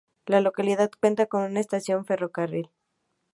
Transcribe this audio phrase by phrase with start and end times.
[0.25, 2.71] La localidad cuenta con una estación de ferrocarril.